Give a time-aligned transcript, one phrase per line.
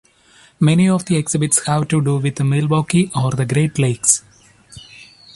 [0.59, 4.23] Many of the exhibits have to do with Milwaukee or the Great Lakes.